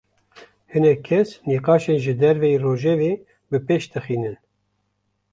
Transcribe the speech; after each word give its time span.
Hinek 0.71 0.99
kes, 1.07 1.29
nîqaşên 1.47 1.97
ji 2.03 2.13
derveyî 2.21 2.57
rojevê 2.63 3.13
bi 3.49 3.57
pêş 3.67 3.83
dixînin 3.93 4.35